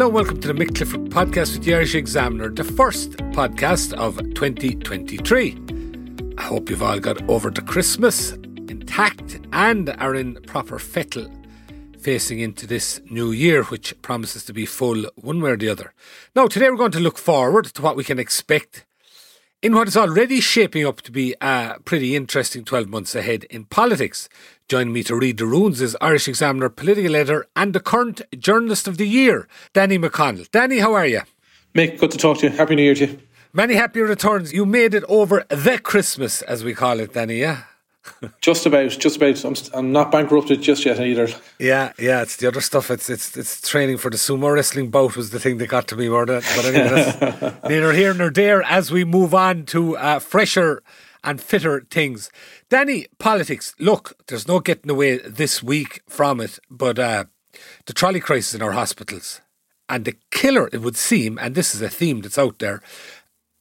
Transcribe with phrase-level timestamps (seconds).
[0.00, 4.16] Hello welcome to the Mick Clifford podcast with the Irish Examiner, the first podcast of
[4.32, 5.58] 2023.
[6.38, 11.30] I hope you've all got over the Christmas intact and are in proper fettle
[11.98, 15.92] facing into this new year, which promises to be full one way or the other.
[16.34, 18.86] Now, today we're going to look forward to what we can expect
[19.62, 23.64] in what is already shaping up to be a pretty interesting 12 months ahead in
[23.66, 24.28] politics.
[24.68, 28.88] Joining me to read the runes is Irish Examiner political editor and the current Journalist
[28.88, 30.50] of the Year, Danny McConnell.
[30.50, 31.22] Danny, how are you?
[31.74, 32.56] Mick, good to talk to you.
[32.56, 33.18] Happy New Year to you.
[33.52, 34.52] Many happy returns.
[34.52, 37.64] You made it over the Christmas, as we call it, Danny, yeah?
[38.40, 39.44] Just about, just about.
[39.44, 41.28] I'm, I'm not bankrupted just yet either.
[41.58, 42.22] Yeah, yeah.
[42.22, 42.90] It's the other stuff.
[42.90, 45.96] It's it's it's training for the sumo wrestling bout was the thing that got to
[45.96, 46.42] me more than.
[46.56, 48.62] But anyway, that's neither here nor there.
[48.62, 50.82] As we move on to uh, fresher
[51.22, 52.30] and fitter things.
[52.68, 53.74] Danny, politics.
[53.78, 57.24] Look, there's no getting away this week from it, but uh,
[57.86, 59.40] the trolley crisis in our hospitals
[59.90, 62.80] and the killer, it would seem, and this is a theme that's out there.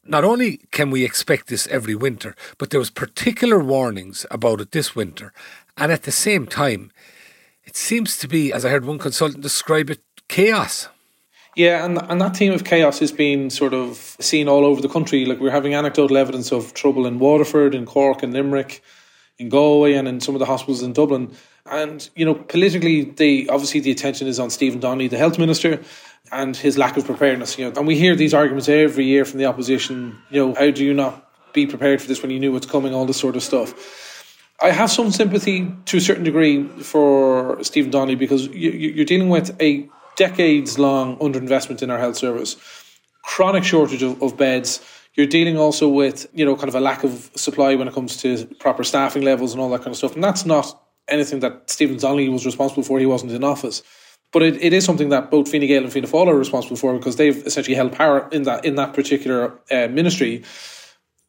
[0.09, 4.71] Not only can we expect this every winter, but there was particular warnings about it
[4.71, 5.31] this winter,
[5.77, 6.91] and at the same time,
[7.63, 10.89] it seems to be, as I heard one consultant describe it, chaos.
[11.55, 14.89] Yeah, and and that theme of chaos is being sort of seen all over the
[14.89, 15.25] country.
[15.25, 18.81] Like we're having anecdotal evidence of trouble in Waterford, in Cork, in Limerick,
[19.37, 21.35] in Galway, and in some of the hospitals in Dublin.
[21.67, 25.79] And you know, politically, the obviously the attention is on Stephen Donnelly, the health minister,
[26.31, 27.57] and his lack of preparedness.
[27.57, 30.17] You know, and we hear these arguments every year from the opposition.
[30.29, 32.93] You know, how do you not be prepared for this when you knew what's coming?
[32.93, 33.73] All this sort of stuff.
[34.61, 39.29] I have some sympathy to a certain degree for Stephen Donnelly because you, you're dealing
[39.29, 39.87] with a
[40.17, 42.57] decades long underinvestment in our health service,
[43.23, 44.81] chronic shortage of, of beds.
[45.13, 48.17] You're dealing also with, you know, kind of a lack of supply when it comes
[48.17, 50.13] to proper staffing levels and all that kind of stuff.
[50.13, 52.99] And that's not anything that Stephen Donnelly was responsible for.
[52.99, 53.81] He wasn't in office.
[54.31, 56.95] But it, it is something that both Fine Gael and Fianna Fáil are responsible for
[56.97, 60.43] because they've essentially held power in that in that particular uh, ministry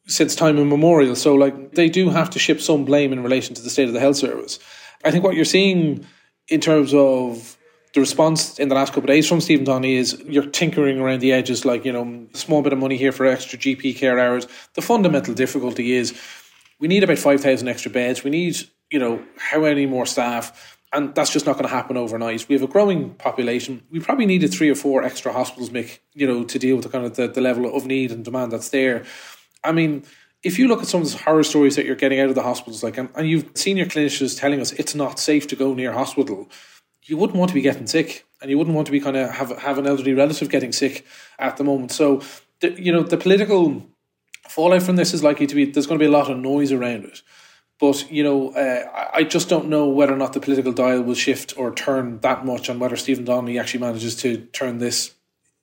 [0.06, 1.14] since time immemorial.
[1.16, 3.94] So, like, they do have to ship some blame in relation to the state of
[3.94, 4.58] the health service.
[5.04, 6.06] I think what you're seeing
[6.48, 7.56] in terms of
[7.94, 11.20] the response in the last couple of days from Stephen Donnelly is you're tinkering around
[11.20, 14.46] the edges, like, you know, small bit of money here for extra GP care hours.
[14.74, 16.18] The fundamental difficulty is
[16.78, 18.22] we need about 5,000 extra beds.
[18.22, 18.56] We need,
[18.90, 20.78] you know, how many more staff?
[20.92, 22.48] And that's just not going to happen overnight.
[22.48, 23.82] We have a growing population.
[23.90, 26.90] We probably needed three or four extra hospitals, Mick, you know, to deal with the
[26.90, 29.04] kind of the, the level of need and demand that's there.
[29.62, 30.04] I mean,
[30.42, 32.42] if you look at some of the horror stories that you're getting out of the
[32.42, 35.92] hospitals, like, and, and you've senior clinicians telling us it's not safe to go near
[35.92, 36.48] hospital,
[37.04, 39.30] you wouldn't want to be getting sick and you wouldn't want to be kind of
[39.30, 41.04] have, have an elderly relative getting sick
[41.38, 41.92] at the moment.
[41.92, 42.22] So,
[42.60, 43.86] the, you know, the political
[44.48, 46.72] fallout from this is likely to be, there's going to be a lot of noise
[46.72, 47.22] around it.
[47.80, 51.14] But, you know, uh, I just don't know whether or not the political dial will
[51.14, 55.14] shift or turn that much on whether Stephen Donnelly actually manages to turn this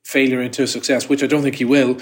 [0.04, 1.98] failure into a success, which I don't think he will.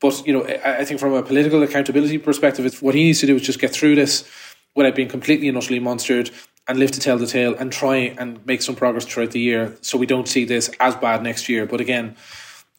[0.00, 3.36] But, you know, I think from a political accountability perspective, what he needs to do
[3.36, 4.26] is just get through this
[4.74, 6.30] without being completely and utterly monstered
[6.66, 9.76] and live to tell the tale and try and make some progress throughout the year
[9.82, 11.66] so we don't see this as bad next year.
[11.66, 12.16] But again,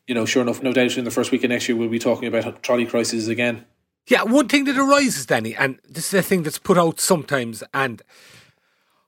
[0.08, 2.00] you know, sure enough, no doubt in the first week of next year we'll be
[2.00, 3.66] talking about trolley crises again.
[4.08, 7.64] Yeah, one thing that arises, Danny, and this is a thing that's put out sometimes,
[7.74, 8.02] and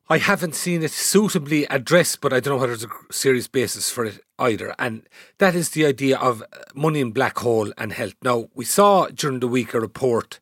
[0.10, 3.90] I haven't seen it suitably addressed, but I don't know whether there's a serious basis
[3.90, 4.76] for it either.
[4.78, 5.08] And
[5.40, 6.44] that is the idea of
[6.76, 8.16] money in black hole and health.
[8.22, 10.40] Now, we saw during the week a report,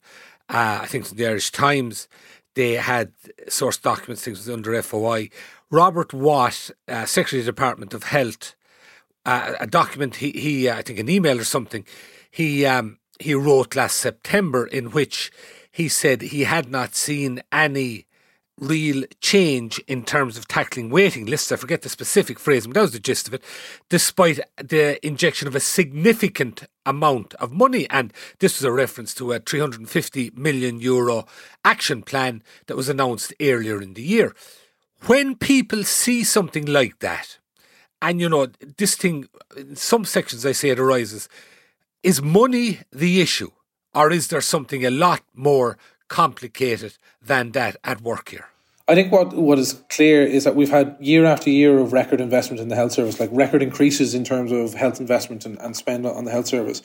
[0.49, 2.07] uh, I think from the Irish Times,
[2.55, 3.13] they had
[3.47, 5.29] source documents, things under FOI.
[5.69, 8.55] Robert Watt, uh, Secretary of the Department of Health,
[9.25, 11.85] uh, a document he, he uh, I think an email or something,
[12.29, 15.31] he um, he wrote last September in which
[15.71, 18.05] he said he had not seen any
[18.57, 21.51] real change in terms of tackling waiting lists.
[21.51, 23.43] I forget the specific phrase, but that was the gist of it,
[23.89, 27.89] despite the injection of a significant amount of money.
[27.89, 31.25] And this was a reference to a 350 million euro
[31.65, 34.35] action plan that was announced earlier in the year.
[35.07, 37.39] When people see something like that,
[38.01, 38.47] and you know,
[38.77, 39.27] this thing,
[39.57, 41.27] in some sections I say it arises,
[42.03, 43.51] is money the issue?
[43.93, 45.77] Or is there something a lot more
[46.07, 48.47] complicated than that at work here?
[48.87, 52.19] I think what, what is clear is that we've had year after year of record
[52.19, 55.77] investment in the health service, like record increases in terms of health investment and, and
[55.77, 56.81] spend on the health service.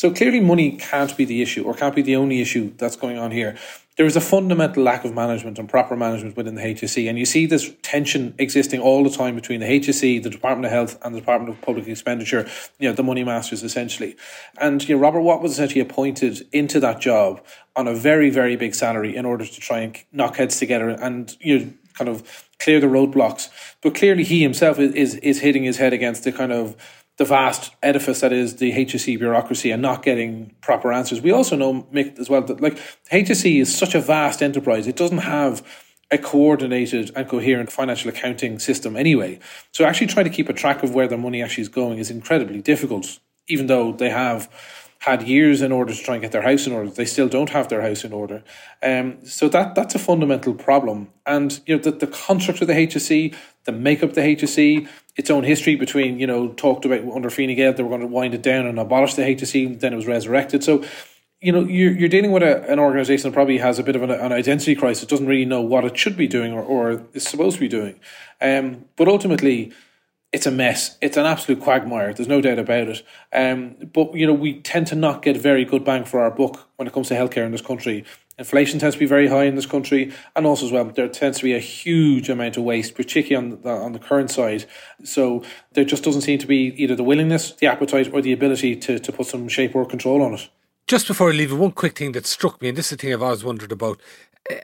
[0.00, 3.18] So clearly, money can't be the issue or can't be the only issue that's going
[3.18, 3.54] on here
[4.00, 7.06] there is a fundamental lack of management and proper management within the HSE.
[7.06, 10.72] And you see this tension existing all the time between the HSE, the Department of
[10.72, 12.48] Health, and the Department of Public Expenditure,
[12.78, 14.16] you know, the money masters essentially.
[14.56, 17.44] And, you know, Robert Watt was essentially appointed into that job
[17.76, 21.36] on a very, very big salary in order to try and knock heads together and,
[21.38, 23.50] you know, kind of clear the roadblocks.
[23.82, 26.74] But clearly he himself is, is, is hitting his head against the kind of
[27.20, 31.20] the vast edifice that is the HSE bureaucracy and not getting proper answers.
[31.20, 32.78] We also know, Mick, as well, that like
[33.12, 34.86] HSE is such a vast enterprise.
[34.86, 35.62] It doesn't have
[36.10, 39.38] a coordinated and coherent financial accounting system anyway.
[39.70, 42.10] So actually trying to keep a track of where their money actually is going is
[42.10, 43.18] incredibly difficult,
[43.48, 44.48] even though they have
[45.00, 46.90] had years in order to try and get their house in order.
[46.90, 48.42] They still don't have their house in order.
[48.82, 51.08] Um, so that that's a fundamental problem.
[51.26, 53.34] And you know the, the construct of the HSE,
[53.64, 54.88] the makeup of the HSE,
[55.20, 58.06] its own history between you know talked about under Fine Gael they were going to
[58.06, 60.64] wind it down and abolish the HSE, then it was resurrected.
[60.64, 60.82] So
[61.42, 64.02] you know you're, you're dealing with a, an organization that probably has a bit of
[64.02, 67.28] an, an, identity crisis, doesn't really know what it should be doing or, or is
[67.28, 68.00] supposed to be doing.
[68.40, 69.72] Um, but ultimately
[70.32, 70.96] it's a mess.
[71.02, 72.14] It's an absolute quagmire.
[72.14, 73.02] There's no doubt about it.
[73.30, 76.66] Um, but you know, we tend to not get very good bang for our buck
[76.76, 78.06] when it comes to healthcare in this country.
[78.40, 81.36] Inflation tends to be very high in this country, and also as well, there tends
[81.38, 84.64] to be a huge amount of waste, particularly on the, on the current side.
[85.04, 85.44] So
[85.74, 88.98] there just doesn't seem to be either the willingness, the appetite, or the ability to,
[88.98, 90.48] to put some shape or control on it.
[90.86, 93.12] Just before I leave, one quick thing that struck me, and this is a thing
[93.12, 94.00] I've always wondered about,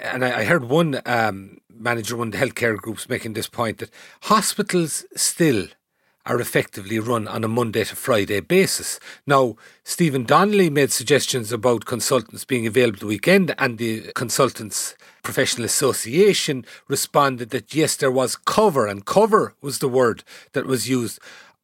[0.01, 3.77] and I, I heard one um, manager, one of the healthcare groups, making this point
[3.79, 3.91] that
[4.23, 5.67] hospitals still
[6.27, 8.99] are effectively run on a Monday to Friday basis.
[9.27, 15.65] Now, Stephen Donnelly made suggestions about consultants being available the weekend, and the Consultants Professional
[15.65, 21.19] Association responded that yes, there was cover, and cover was the word that was used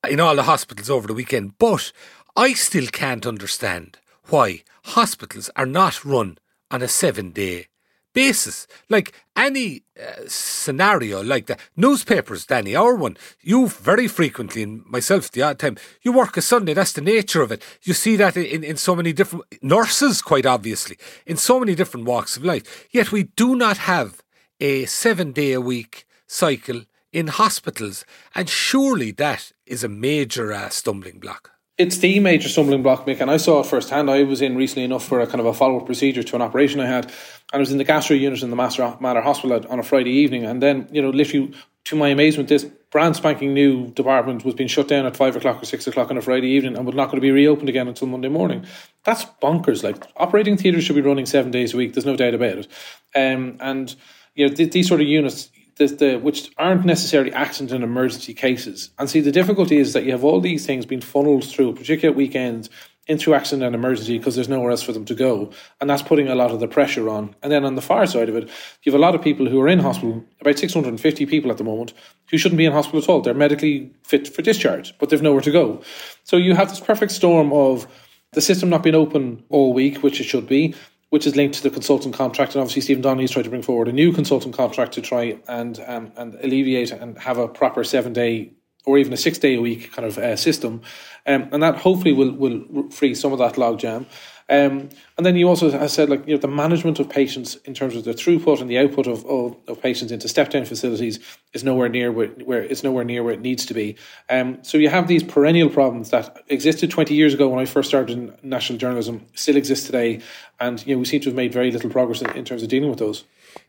[0.08, 1.58] in all the hospitals over the weekend.
[1.58, 1.92] But
[2.36, 3.98] I still can't understand
[4.28, 6.38] why hospitals are not run
[6.70, 7.66] on a seven day
[8.12, 8.66] basis.
[8.88, 11.60] Like any uh, scenario like that.
[11.76, 16.42] Newspapers, Danny, our one, you very frequently, and myself the odd time, you work a
[16.42, 16.74] Sunday.
[16.74, 17.62] That's the nature of it.
[17.82, 22.06] You see that in, in so many different nurses, quite obviously, in so many different
[22.06, 22.86] walks of life.
[22.90, 24.22] Yet we do not have
[24.60, 26.82] a seven day a week cycle
[27.12, 28.04] in hospitals.
[28.34, 31.50] And surely that is a major uh, stumbling block.
[31.82, 34.08] It's the major stumbling block, Mick, and I saw it firsthand.
[34.08, 36.40] I was in recently enough for a kind of a follow up procedure to an
[36.40, 37.14] operation I had, and
[37.54, 40.44] I was in the gastro unit in the Master Mater Hospital on a Friday evening,
[40.44, 41.52] and then you know, literally
[41.86, 42.62] to my amazement, this
[42.92, 46.16] brand spanking new department was being shut down at five o'clock or six o'clock on
[46.16, 48.64] a Friday evening and was not going to be reopened again until Monday morning.
[49.02, 49.82] That's bonkers.
[49.82, 51.94] Like operating theatres should be running seven days a week.
[51.94, 52.68] There's no doubt about it.
[53.16, 53.92] Um, and
[54.36, 55.50] you know, th- these sort of units,
[55.90, 58.90] the, the, which aren't necessarily accident and emergency cases.
[58.98, 61.74] And see, the difficulty is that you have all these things being funneled through, a
[61.74, 62.70] particular weekends,
[63.08, 65.50] into accident and emergency because there's nowhere else for them to go.
[65.80, 67.34] And that's putting a lot of the pressure on.
[67.42, 68.48] And then on the far side of it,
[68.82, 71.64] you have a lot of people who are in hospital, about 650 people at the
[71.64, 71.94] moment,
[72.30, 73.20] who shouldn't be in hospital at all.
[73.20, 75.82] They're medically fit for discharge, but they've nowhere to go.
[76.22, 77.88] So you have this perfect storm of
[78.32, 80.74] the system not being open all week, which it should be,
[81.12, 82.54] which is linked to the consultant contract.
[82.54, 85.78] And obviously, Stephen Donnelly's tried to bring forward a new consultant contract to try and
[85.86, 88.54] um, and alleviate and have a proper seven day
[88.86, 90.80] or even a six day a week kind of uh, system,
[91.26, 94.06] um, and that hopefully will will free some of that logjam.
[94.48, 97.74] Um, and then you also have said like you know the management of patients in
[97.74, 101.18] terms of the throughput and the output of, of, of patients into step down facilities
[101.52, 103.96] is nowhere near where, where it's nowhere near where it needs to be.
[104.28, 107.88] Um, so you have these perennial problems that existed 20 years ago when I first
[107.88, 110.20] started in national journalism, still exist today,
[110.60, 112.68] and you know we seem to have made very little progress in, in terms of
[112.68, 113.24] dealing with those.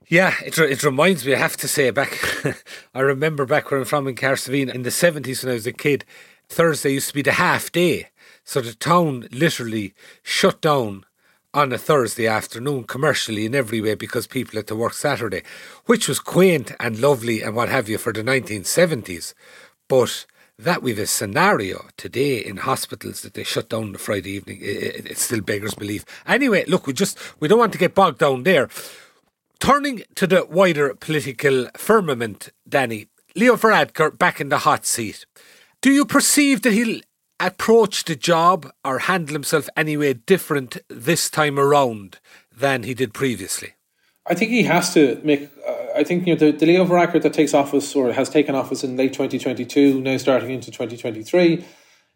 [0.08, 2.20] Yeah, it, it reminds me, I have to say, back,
[2.94, 5.72] I remember back where I'm from in Cahersiveen in the 70s when I was a
[5.72, 6.06] kid,
[6.50, 8.10] Thursday used to be the half day.
[8.43, 11.05] So the town literally shut down
[11.53, 15.43] on a Thursday afternoon commercially in every way because people had to work Saturday,
[15.85, 19.33] which was quaint and lovely and what have you for the 1970s.
[19.88, 20.25] But
[20.57, 25.12] that we've a scenario today in hospitals that they shut down the Friday evening, it,
[25.12, 26.05] it still beggars belief.
[26.27, 28.69] Anyway, look, we just we don't want to get bogged down there.
[29.59, 35.25] Turning to the wider political firmament, Danny, Leo Varadkar back in the hot seat.
[35.81, 37.01] Do you perceive that he'll
[37.39, 42.19] approach the job or handle himself anyway different this time around
[42.55, 43.73] than he did previously?
[44.25, 45.49] I think he has to make.
[45.67, 48.55] Uh, I think you know the, the Leo Varadkar that takes office or has taken
[48.55, 51.65] office in late 2022, now starting into 2023,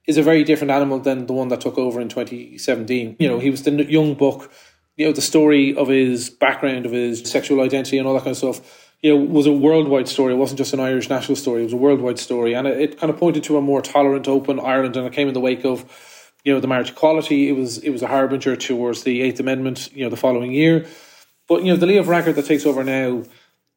[0.07, 3.17] is a very different animal than the one that took over in 2017.
[3.19, 4.49] You know, he was the young buck
[4.97, 8.31] you know, the story of his background, of his sexual identity, and all that kind
[8.31, 10.33] of stuff you know, was a worldwide story.
[10.33, 11.61] It wasn't just an Irish national story.
[11.61, 14.27] It was a worldwide story, and it, it, kind of pointed to a more tolerant,
[14.27, 14.97] open Ireland.
[14.97, 17.47] And it came in the wake of, you know, the marriage equality.
[17.47, 19.89] It was it was a harbinger towards the Eighth Amendment.
[19.93, 20.85] You know, the following year.
[21.47, 23.23] But you know, the Leo Varadkar that takes over now,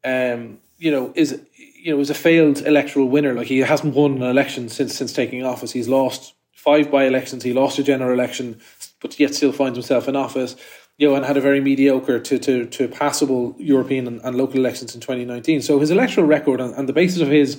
[0.04, 3.32] um, you know, is you know is a failed electoral winner.
[3.32, 5.70] Like he hasn't won an election since since taking office.
[5.70, 7.44] He's lost five by elections.
[7.44, 8.60] He lost a general election,
[9.00, 10.56] but yet still finds himself in office
[11.00, 14.58] you know, and had a very mediocre to, to, to passable European and, and local
[14.58, 15.62] elections in 2019.
[15.62, 17.58] So his electoral record and, and, the basis of his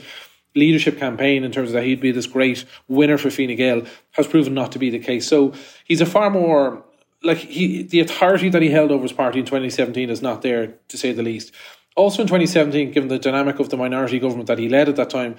[0.53, 4.27] leadership campaign in terms of that he'd be this great winner for Fine Gael has
[4.27, 5.27] proven not to be the case.
[5.27, 5.53] So
[5.85, 6.85] he's a far more
[7.23, 10.75] like he the authority that he held over his party in 2017 is not there
[10.89, 11.51] to say the least.
[11.95, 15.09] Also in 2017, given the dynamic of the minority government that he led at that
[15.09, 15.35] time,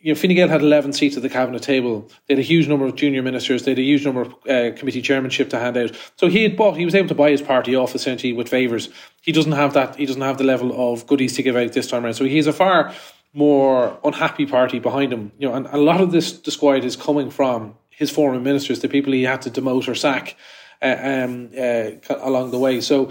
[0.00, 2.08] you know, Fine Gael had 11 seats at the cabinet table.
[2.26, 3.64] They had a huge number of junior ministers.
[3.64, 5.90] They had a huge number of uh, committee chairmanship to hand out.
[6.16, 8.88] So he had bought, he was able to buy his party off essentially with favours.
[9.22, 11.88] He doesn't have that, he doesn't have the level of goodies to give out this
[11.88, 12.14] time around.
[12.14, 12.94] So he's a far
[13.34, 15.32] more unhappy party behind him.
[15.38, 18.88] You know, and a lot of this disquiet is coming from his former ministers, the
[18.88, 20.36] people he had to demote or sack
[20.80, 21.90] uh, um, uh,
[22.20, 22.80] along the way.
[22.80, 23.10] So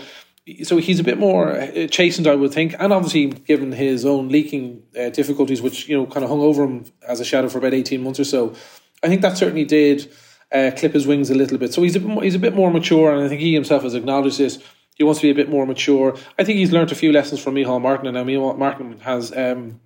[0.63, 4.29] so he's a bit more uh, chastened, I would think, and obviously given his own
[4.29, 7.57] leaking uh, difficulties, which you know kind of hung over him as a shadow for
[7.57, 8.55] about eighteen months or so.
[9.03, 10.11] I think that certainly did
[10.51, 11.73] uh, clip his wings a little bit.
[11.73, 13.83] So he's a bit more, he's a bit more mature, and I think he himself
[13.83, 14.59] has acknowledged this.
[14.95, 16.17] He wants to be a bit more mature.
[16.39, 19.35] I think he's learned a few lessons from Micheál Martin, and now Micheál Martin has
[19.35, 19.79] um,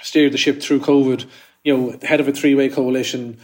[0.00, 1.26] steered the ship through COVID.
[1.64, 3.38] You know, head of a three-way coalition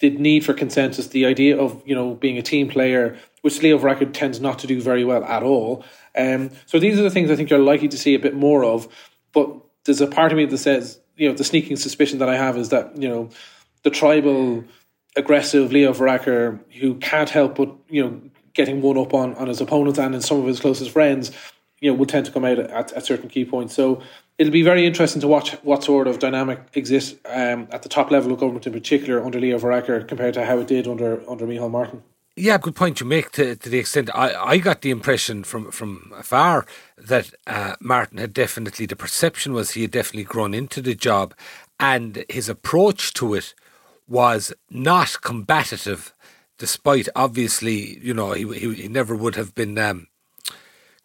[0.00, 3.78] the need for consensus, the idea of you know being a team player, which Leo
[3.78, 5.84] Varadkar tends not to do very well at all.
[6.16, 8.64] Um, so these are the things I think you're likely to see a bit more
[8.64, 8.88] of.
[9.32, 9.50] But
[9.84, 12.56] there's a part of me that says, you know, the sneaking suspicion that I have
[12.56, 13.30] is that you know
[13.82, 14.64] the tribal,
[15.16, 18.20] aggressive Leo Varadkar who can't help but you know
[18.54, 21.32] getting one up on on his opponents and in some of his closest friends,
[21.80, 23.74] you know, would tend to come out at, at certain key points.
[23.74, 24.02] So
[24.38, 28.10] it'll be very interesting to watch what sort of dynamic exists um, at the top
[28.10, 31.46] level of government in particular under Leo Varadkar compared to how it did under under
[31.46, 32.02] Micheál Martin.
[32.36, 33.32] Yeah, good point you make.
[33.32, 36.66] To, to the extent I, I got the impression from from afar
[36.96, 41.34] that uh, Martin had definitely the perception was he had definitely grown into the job,
[41.80, 43.54] and his approach to it
[44.06, 46.14] was not combative,
[46.58, 49.76] despite obviously you know he he, he never would have been.
[49.76, 50.06] Um,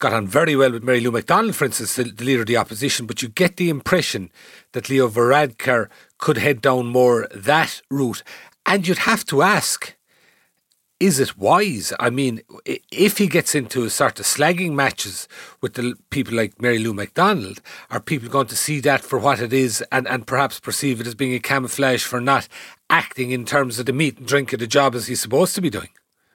[0.04, 2.58] got on very well with Mary Lou McDonald, for instance, the, the, leader of the
[2.58, 4.30] opposition, but you get the impression
[4.74, 8.22] that Leo Varadkar could head down more that route.
[8.66, 9.96] And you'd have to ask,
[11.00, 11.94] is it wise?
[12.02, 12.42] I mean,
[12.92, 15.30] if he gets into a sort of slagging matches
[15.62, 19.40] with the people like Mary Lou McDonald, are people going to see that for what
[19.40, 22.50] it is and, and perhaps perceive it as being a camouflage for not
[22.90, 25.62] acting in terms of the meat and drink of the job as he's supposed to
[25.62, 25.90] be doing?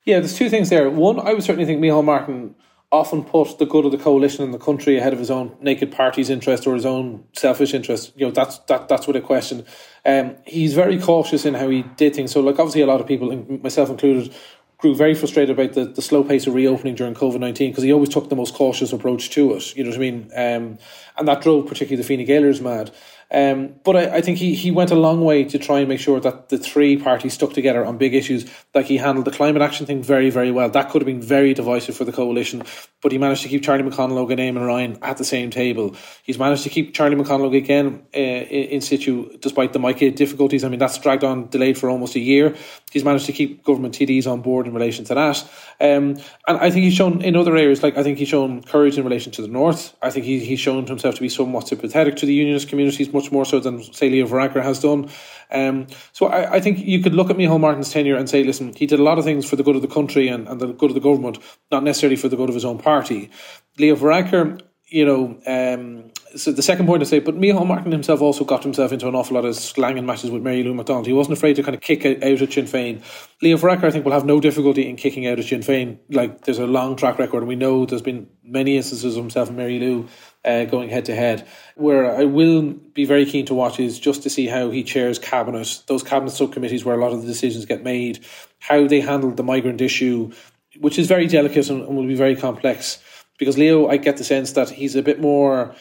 [0.06, 0.88] Yeah, there's two things there.
[0.88, 2.54] One, I would certainly think Micheál Martin
[2.90, 5.92] often put the good of the coalition and the country ahead of his own naked
[5.92, 8.12] party's interest or his own selfish interest.
[8.16, 9.64] You know, that's that that's what a question.
[10.06, 12.32] Um, he's very cautious in how he did things.
[12.32, 14.34] So, like, obviously, a lot of people, myself included,
[14.78, 17.92] grew very frustrated about the, the slow pace of reopening during COVID 19 because he
[17.92, 19.76] always took the most cautious approach to it.
[19.76, 20.30] You know what I mean?
[20.34, 20.78] Um,
[21.18, 22.90] and that drove particularly the Fine Gaelers mad.
[23.30, 26.00] Um, but I, I, think he, he went a long way to try and make
[26.00, 28.50] sure that the three parties stuck together on big issues.
[28.74, 30.70] Like he handled the climate action thing very, very well.
[30.70, 32.62] That could have been very divisive for the coalition,
[33.02, 35.94] but he managed to keep Charlie McConalogue and Eamon Ryan at the same table.
[36.22, 40.64] He's managed to keep Charlie McConalogue again uh, in, situ despite the MICA difficulties.
[40.64, 42.56] I mean, that's dragged on, delayed for almost a year.
[42.90, 45.42] He's managed to keep government TDs on board in relation to that.
[45.78, 46.16] Um,
[46.46, 49.04] and I think he's shown in other areas, like I think he's shown courage in
[49.04, 49.94] relation to the North.
[50.00, 53.30] I think he, he's shown himself to be somewhat sympathetic to the unionist communities much
[53.30, 55.10] more so than, say, Leo Varadkar has done.
[55.50, 58.74] Um, so I, I, think you could look at Micheál Martin's tenure and say, listen,
[58.74, 60.72] he did a lot of things for the good of the country and, and the
[60.72, 61.38] good of the government,
[61.70, 63.30] not necessarily for the good of his own party.
[63.78, 68.20] Leo Varadkar, you know, um, so the second point to say, but Micheál Martin himself
[68.20, 71.06] also got himself into an awful lot of slang and matches with Mary Lou McDonald.
[71.06, 73.02] He wasn't afraid to kind of kick out at Sinn Féin.
[73.40, 75.98] Leo Varadkar, I think, will have no difficulty in kicking out at Sinn Féin.
[76.10, 79.48] Like, there's a long track record, and we know there's been many instances of himself
[79.48, 80.08] and Mary Lou
[80.44, 81.46] uh, going head to head.
[81.76, 85.18] Where I will be very keen to watch is just to see how he chairs
[85.18, 88.24] cabinet, those cabinet subcommittees where a lot of the decisions get made,
[88.58, 90.32] how they handle the migrant issue,
[90.80, 92.98] which is very delicate and will be very complex.
[93.38, 95.74] Because Leo, I get the sense that he's a bit more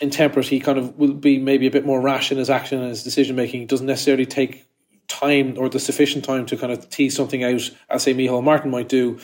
[0.00, 0.46] intemperate.
[0.46, 3.02] He kind of will be maybe a bit more rash in his action and his
[3.02, 3.60] decision making.
[3.60, 4.66] He doesn't necessarily take
[5.08, 8.70] time or the sufficient time to kind of tease something out, as say Micheál Martin
[8.70, 9.18] might do.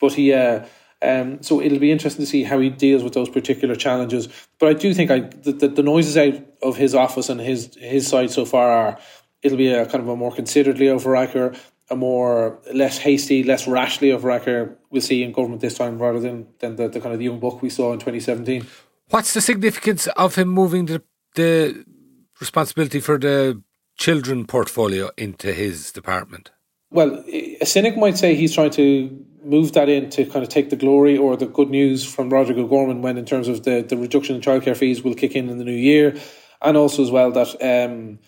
[0.00, 0.66] But he, uh,
[1.02, 4.28] um, so it'll be interesting to see how he deals with those particular challenges.
[4.58, 7.74] But I do think I the, the, the noises out of his office and his
[7.76, 8.98] his side so far are
[9.42, 11.56] it'll be a kind of a more considered Leo Varadkar.
[11.90, 16.20] a more less hasty, less rash Leo Varadkar we'll see in government this time rather
[16.20, 18.66] than, than the, the kind of young buck we saw in 2017.
[19.10, 21.02] What's the significance of him moving the,
[21.34, 21.84] the
[22.40, 23.62] responsibility for the
[23.96, 26.50] children portfolio into his department?
[26.90, 30.70] Well, a cynic might say he's trying to move that in to kind of take
[30.70, 33.96] the glory or the good news from Roderick O'Gorman when in terms of the, the
[33.96, 36.18] reduction in childcare fees will kick in in the new year
[36.62, 38.18] and also as well that um,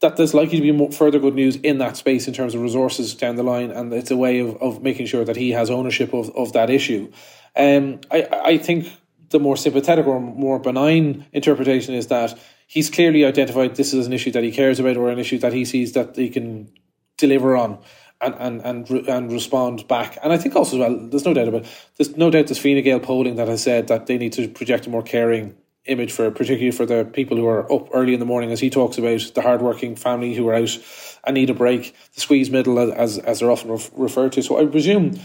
[0.00, 2.60] that there's likely to be more, further good news in that space in terms of
[2.60, 5.70] resources down the line, and it's a way of, of making sure that he has
[5.70, 7.10] ownership of, of that issue.
[7.54, 8.92] Um, I, I think
[9.32, 14.12] the more sympathetic or more benign interpretation is that he's clearly identified this as an
[14.12, 16.70] issue that he cares about or an issue that he sees that he can
[17.18, 17.78] deliver on
[18.20, 20.16] and and and, and respond back.
[20.22, 22.58] And I think also as well, there's no doubt about it, there's no doubt there's
[22.58, 26.12] Fine Gael polling that has said that they need to project a more caring image
[26.12, 28.98] for particularly for the people who are up early in the morning as he talks
[28.98, 30.78] about the hardworking family who are out
[31.24, 34.66] and need a break the squeeze middle as as they're often referred to so I
[34.66, 35.18] presume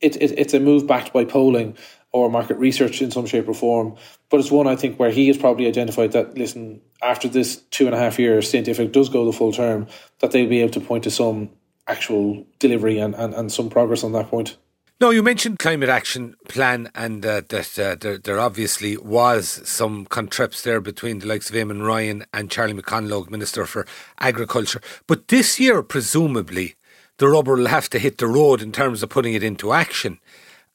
[0.00, 1.76] it, it it's a move backed by polling
[2.14, 3.96] or market research in some shape or form
[4.30, 7.86] but it's one I think where he has probably identified that listen after this two
[7.86, 9.88] and a half years scientific does go the full term
[10.20, 11.50] that they'll be able to point to some
[11.86, 14.56] actual delivery and, and, and some progress on that point
[15.00, 20.06] no, you mentioned climate action plan, and uh, that uh, there, there, obviously was some
[20.06, 23.88] contrips there between the likes of Eamon Ryan and Charlie McConalogue, Minister for
[24.20, 24.80] Agriculture.
[25.08, 26.76] But this year, presumably,
[27.18, 30.20] the rubber will have to hit the road in terms of putting it into action.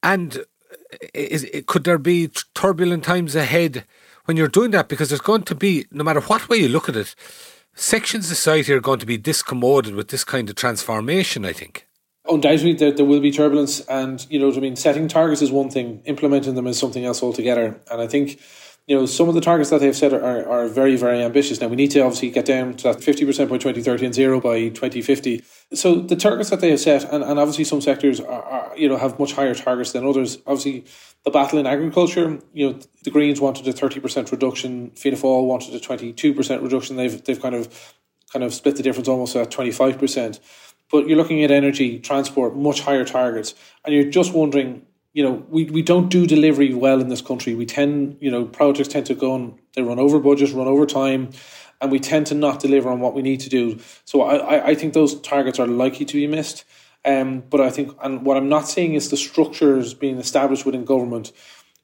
[0.04, 0.46] And
[1.14, 3.86] is, could there be turbulent times ahead
[4.26, 4.90] when you're doing that?
[4.90, 7.16] Because there's going to be, no matter what way you look at it,
[7.76, 11.46] sections of society are going to be discommoded with this kind of transformation.
[11.46, 11.88] I think
[12.30, 15.52] undoubtedly there, there will be turbulence and you know what I mean setting targets is
[15.52, 18.40] one thing implementing them is something else altogether and I think
[18.90, 21.62] you know some of the targets that they've set are, are very very ambitious.
[21.62, 24.70] Now we need to obviously get down to that 50% by 2030 and zero by
[24.70, 25.44] 2050
[25.74, 28.90] so the targets that they have set and, and obviously some sectors are, are, you
[28.90, 30.40] know have much higher targets than others.
[30.48, 30.86] Obviously
[31.24, 34.90] the battle in agriculture you know the Greens wanted a 30% reduction.
[34.96, 36.96] Fianna Fáil wanted a 22% reduction.
[36.96, 37.96] They've they've kind of
[38.34, 40.40] kind of split the difference almost at 25%
[40.92, 43.54] but you're looking at energy, transport, much higher targets,
[43.86, 44.86] and you're just wondering,
[45.20, 47.54] you know, we, we don't do delivery well in this country.
[47.54, 50.86] We tend, you know, projects tend to go on, they run over budget, run over
[50.86, 51.32] time,
[51.82, 53.80] and we tend to not deliver on what we need to do.
[54.06, 56.64] So I, I think those targets are likely to be missed.
[57.04, 60.86] Um, but I think, and what I'm not seeing is the structures being established within
[60.86, 61.34] government,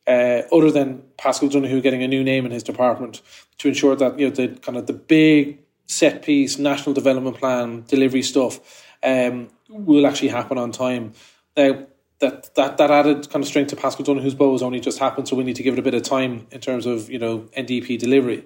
[0.08, 3.22] uh, other than Paschal Donohoe getting a new name in his department,
[3.58, 7.84] to ensure that you know the kind of the big set piece national development plan
[7.90, 11.12] delivery stuff um, will actually happen on time.
[11.58, 11.86] Now,
[12.26, 15.28] that, that, that added kind of strength to Paschal Donohoe's bow has only just happened,
[15.28, 17.40] so we need to give it a bit of time in terms of, you know,
[17.58, 18.46] NDP delivery.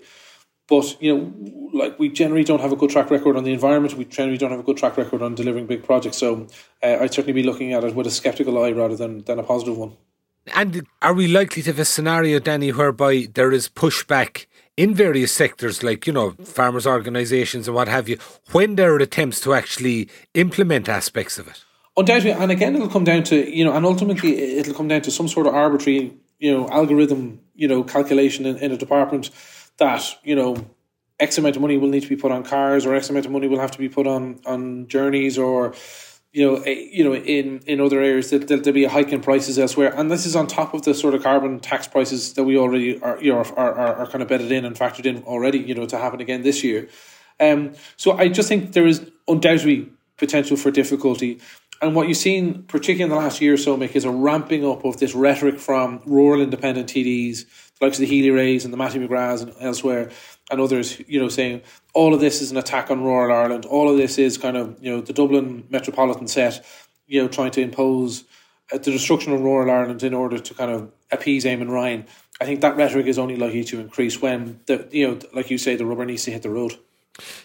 [0.68, 3.96] But, you know, like we generally don't have a good track record on the environment.
[3.96, 6.18] We generally don't have a good track record on delivering big projects.
[6.18, 6.48] So
[6.84, 9.44] uh, I'd certainly be looking at it with a sceptical eye rather than, than a
[9.44, 9.94] positive one.
[10.54, 14.46] And are we likely to have a scenario, Danny, whereby there is pushback
[14.78, 18.18] in various sectors, like, you know, farmers' organisations and what have you,
[18.52, 21.64] when there are attempts to actually implement aspects of it?
[22.00, 25.12] Undoubtedly, and again, it'll come down to, you know, and ultimately it'll come down to
[25.12, 29.30] some sort of arbitrary, you know, algorithm, you know, calculation in, in a department
[29.80, 30.56] that, you know,
[31.20, 33.34] X amount of money will need to be put on cars or X amount of
[33.34, 35.74] money will have to be put on, on journeys or,
[36.32, 39.60] you know, you know, in, in other areas that there'll be a hike in prices
[39.60, 42.58] elsewhere, and this is on top of the sort of carbon tax prices that we
[42.58, 45.60] already are, you know, are, are, are kind of bedded in and factored in already,
[45.60, 46.88] you know, to happen again this year.
[47.42, 51.40] Um, so I just think there is undoubtedly potential for difficulty.
[51.82, 54.66] And what you've seen, particularly in the last year or so, Mick, is a ramping
[54.66, 57.46] up of this rhetoric from rural independent TDs,
[57.80, 60.10] the likes of the Healy Raes and the Matthew McGraths and elsewhere,
[60.52, 61.62] and others, you know, saying
[61.94, 63.66] all of this is an attack on rural Ireland.
[63.66, 66.66] All of this is kind of, you know, the Dublin metropolitan set,
[67.08, 68.26] you know, trying to impose
[68.74, 72.06] uh, the destruction of rural Ireland in order to kind of appease Eamon Ryan.
[72.42, 75.58] I think that rhetoric is only likely to increase when the, you know, like you
[75.58, 76.78] say, the rubber needs to hit the road.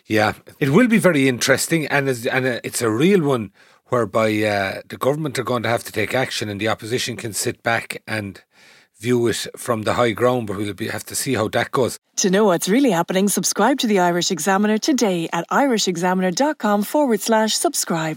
[0.07, 3.51] Yeah, it will be very interesting, and and it's a real one
[3.89, 7.33] whereby uh, the government are going to have to take action, and the opposition can
[7.33, 8.43] sit back and
[8.99, 11.99] view it from the high ground, but we'll be, have to see how that goes.
[12.17, 17.55] To know what's really happening, subscribe to the Irish Examiner today at irishexaminer.com forward slash
[17.55, 18.17] subscribe.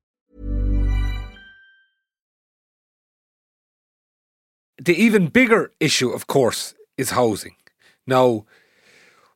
[4.83, 7.55] The even bigger issue, of course, is housing.
[8.07, 8.45] Now,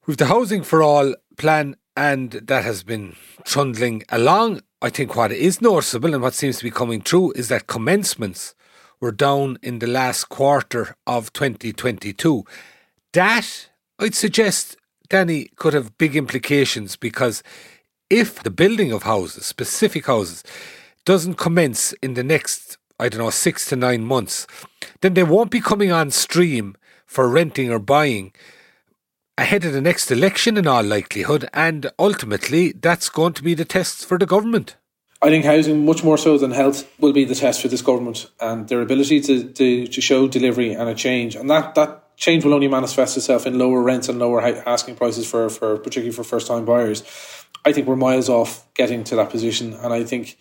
[0.08, 5.32] with the Housing for All plan, and that has been trundling along, I think what
[5.32, 8.56] is noticeable and what seems to be coming true is that commencements
[9.00, 12.44] were down in the last quarter of 2022.
[13.14, 14.78] That, I'd suggest,
[15.10, 17.44] Danny, could have big implications because
[18.10, 20.44] if the building of houses, specific houses,
[21.06, 24.48] doesn't commence in the next, I don't know, six to nine months,
[25.02, 28.34] then they won't be coming on stream for renting or buying
[29.38, 33.66] ahead of the next election in all likelihood, and ultimately that's going to be the
[33.66, 34.78] test for the government.
[35.22, 38.30] I think housing, much more so than health, will be the test for this government
[38.40, 41.36] and their ability to, to, to show delivery and a change.
[41.36, 45.30] And that, that change will only manifest itself in lower rents and lower asking prices
[45.30, 47.04] for, for particularly for first time buyers.
[47.66, 49.74] I think we're miles off getting to that position.
[49.74, 50.38] And I think,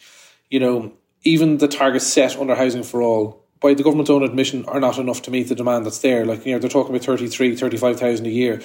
[0.50, 0.92] you know,
[1.24, 4.98] even the targets set under Housing for All by the government's own admission are not
[4.98, 6.26] enough to meet the demand that's there.
[6.26, 8.60] Like, you know, they're talking about 33, 35,000 a year.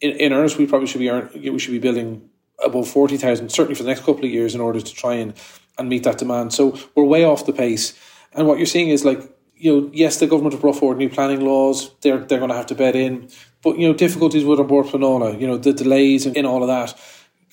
[0.00, 2.28] In, in earnest, we probably should be, earn, we should be building
[2.62, 5.32] above 40,000, certainly for the next couple of years, in order to try and,
[5.78, 6.52] and meet that demand.
[6.52, 7.98] So we're way off the pace.
[8.34, 9.20] And what you're seeing is like,
[9.56, 11.90] you know, yes, the government have brought forward new planning laws.
[12.02, 13.30] They're they're going to have to bed in,
[13.62, 16.68] but you know, difficulties with Bord Pleanála, you know, the delays in, in all of
[16.68, 16.98] that,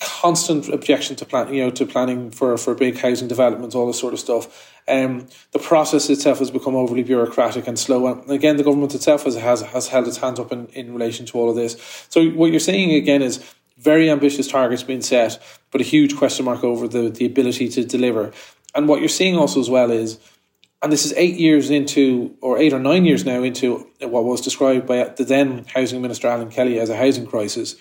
[0.04, 3.98] constant objection to plan, you know, to planning for for big housing developments, all this
[3.98, 4.70] sort of stuff.
[4.88, 8.06] Um, the process itself has become overly bureaucratic and slow.
[8.06, 11.26] And again, the government itself has has, has held its hands up in, in relation
[11.26, 12.06] to all of this.
[12.08, 13.42] So what you're seeing again is
[13.78, 15.38] very ambitious targets being set,
[15.70, 18.32] but a huge question mark over the, the ability to deliver.
[18.74, 20.18] And what you're seeing also as well is,
[20.82, 24.40] and this is eight years into, or eight or nine years now into what was
[24.40, 27.76] described by the then Housing Minister Alan Kelly as a housing crisis,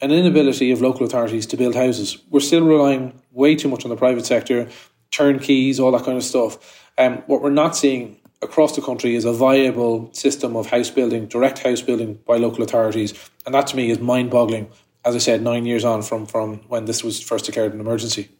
[0.00, 2.18] an inability of local authorities to build houses.
[2.30, 4.68] We're still relying way too much on the private sector,
[5.10, 6.90] turnkeys, all that kind of stuff.
[6.98, 11.26] Um, what we're not seeing across the country is a viable system of house building,
[11.26, 13.14] direct house building by local authorities.
[13.46, 14.70] And that to me is mind boggling
[15.04, 18.30] as I said, nine years on from, from when this was first declared an emergency.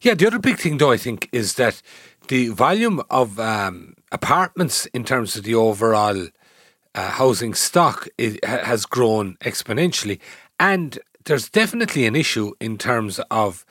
[0.00, 1.82] Yeah, the other big thing, though, I think, is that
[2.28, 6.28] the volume of um, apartments in terms of the overall
[6.94, 10.18] uh, housing stock is, has grown exponentially.
[10.58, 13.64] And there's definitely an issue in terms of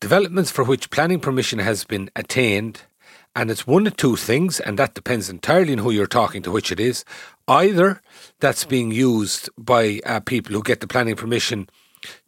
[0.00, 2.82] developments for which planning permission has been attained.
[3.36, 6.50] And it's one of two things, and that depends entirely on who you're talking to,
[6.50, 7.04] which it is.
[7.46, 8.02] Either
[8.40, 11.68] that's being used by uh, people who get the planning permission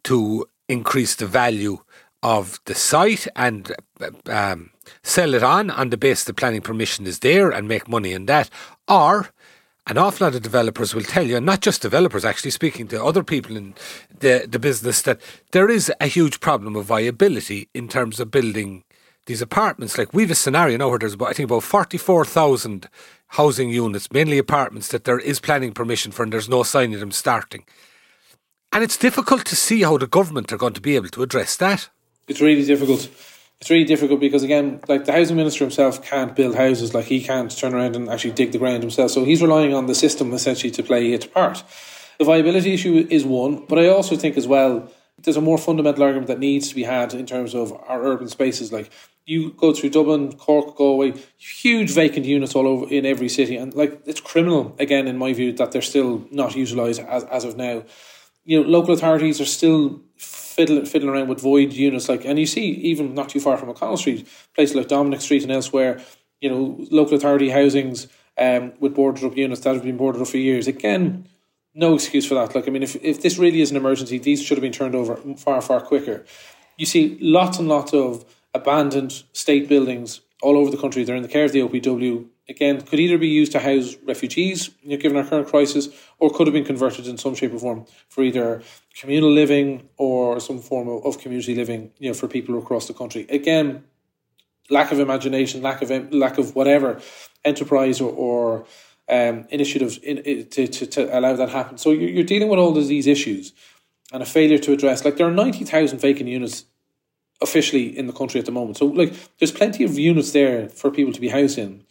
[0.03, 1.79] to increase the value
[2.23, 3.75] of the site and
[4.27, 4.69] um,
[5.03, 8.25] sell it on on the basis the planning permission is there and make money in
[8.27, 8.49] that,
[8.87, 9.29] or
[9.87, 13.03] an awful lot of developers will tell you, and not just developers, actually speaking to
[13.03, 13.73] other people in
[14.19, 15.19] the, the business, that
[15.51, 18.83] there is a huge problem of viability in terms of building
[19.25, 19.97] these apartments.
[19.97, 22.89] Like we've a scenario now where there's about I think about forty four thousand
[23.27, 26.99] housing units, mainly apartments, that there is planning permission for and there's no sign of
[26.99, 27.65] them starting.
[28.71, 31.55] And it's difficult to see how the government are going to be able to address
[31.57, 31.89] that.
[32.27, 33.09] It's really difficult.
[33.63, 37.23] It's really difficult because again, like the housing minister himself can't build houses, like he
[37.23, 39.11] can't turn around and actually dig the ground himself.
[39.11, 41.63] So he's relying on the system essentially to play its part.
[42.19, 46.03] The viability issue is one, but I also think as well there's a more fundamental
[46.03, 48.73] argument that needs to be had in terms of our urban spaces.
[48.73, 48.91] Like
[49.25, 53.73] you go through Dublin, Cork, Galway, huge vacant units all over in every city, and
[53.73, 57.55] like it's criminal again in my view that they're still not utilised as as of
[57.55, 57.85] now.
[58.43, 60.01] You know, local authorities are still
[60.53, 63.69] fiddling fiddling around with void units, like, and you see even not too far from
[63.69, 66.01] O'Connell Street, places like Dominic Street and elsewhere.
[66.41, 70.27] You know, local authority housings um, with boarded up units that have been boarded up
[70.27, 70.67] for years.
[70.67, 71.27] Again,
[71.73, 72.53] no excuse for that.
[72.53, 74.95] Like, I mean, if, if this really is an emergency, these should have been turned
[74.95, 76.25] over far, far quicker.
[76.77, 81.03] You see lots and lots of abandoned state buildings all over the country.
[81.03, 82.27] They're in the care of the OPW.
[82.49, 85.87] Again, could either be used to house refugees, you know, given our current crisis,
[86.19, 88.61] or could have been converted in some shape or form for either
[88.99, 92.93] communal living or some form of, of community living, you know, for people across the
[92.93, 93.25] country.
[93.29, 93.85] Again,
[94.69, 96.99] lack of imagination, lack of lack of whatever
[97.45, 98.65] enterprise or, or
[99.07, 101.77] um, initiatives in, in, to, to, to allow that happen.
[101.77, 103.53] So you're, you're dealing with all of these issues
[104.11, 105.05] and a failure to address.
[105.05, 106.65] Like there are ninety thousand vacant units
[107.41, 108.77] officially in the country at the moment.
[108.77, 111.85] So like there's plenty of units there for people to be housed in.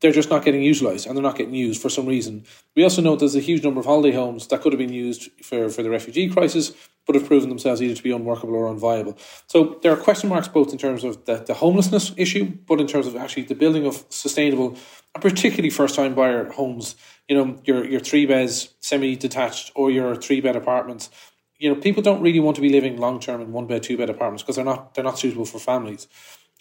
[0.00, 2.44] They're just not getting utilised and they're not getting used for some reason.
[2.76, 5.30] We also know there's a huge number of holiday homes that could have been used
[5.42, 6.72] for, for the refugee crisis,
[7.06, 9.18] but have proven themselves either to be unworkable or unviable.
[9.46, 12.86] So there are question marks both in terms of the, the homelessness issue, but in
[12.86, 14.76] terms of actually the building of sustainable
[15.14, 16.94] and particularly first time buyer homes,
[17.28, 21.10] you know, your your three beds, semi detached or your three bed apartments
[21.58, 23.96] you know, people don't really want to be living long term in one bed, two
[23.96, 26.06] bed apartments because they're not they're not suitable for families.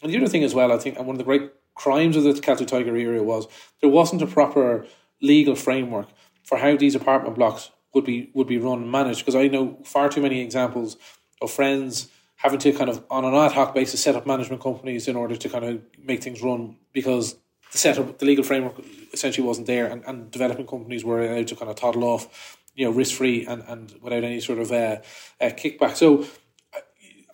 [0.02, 2.23] And the other thing as well, I think, and one of the great crimes of
[2.23, 3.47] the Celtic Tiger era was
[3.81, 4.85] there wasn't a proper
[5.21, 6.09] legal framework
[6.43, 9.19] for how these apartment blocks would be would be run and managed.
[9.19, 10.97] Because I know far too many examples
[11.41, 15.07] of friends having to kind of on an ad hoc basis set up management companies
[15.07, 17.35] in order to kind of make things run because
[17.71, 18.75] the setup, the legal framework
[19.11, 22.85] essentially wasn't there, and, and development companies were allowed to kind of toddle off, you
[22.85, 24.97] know, risk free and, and without any sort of uh,
[25.41, 25.95] uh, kickback.
[25.95, 26.25] So,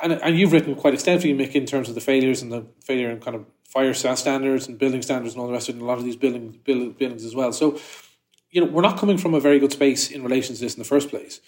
[0.02, 3.10] and and you've written quite extensively, Mick, in terms of the failures and the failure
[3.10, 5.84] and kind of fire standards and building standards and all the rest of it, and
[5.84, 7.52] a lot of these building, build, buildings as well.
[7.52, 7.80] So,
[8.52, 10.80] you know, we're not coming from a very good space in relation to this in
[10.80, 11.42] the first place.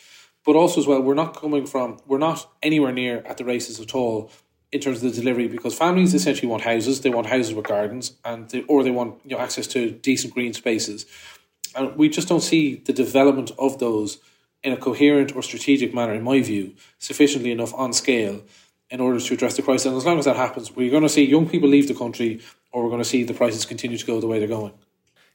[0.43, 3.79] But also as well, we're not coming from, we're not anywhere near at the races
[3.79, 4.31] at all
[4.71, 7.01] in terms of the delivery because families essentially want houses.
[7.01, 10.33] They want houses with gardens, and they, or they want you know access to decent
[10.33, 11.05] green spaces,
[11.75, 14.17] and we just don't see the development of those
[14.63, 18.41] in a coherent or strategic manner, in my view, sufficiently enough on scale
[18.89, 19.87] in order to address the crisis.
[19.87, 22.41] And as long as that happens, we're going to see young people leave the country,
[22.71, 24.73] or we're going to see the prices continue to go the way they're going.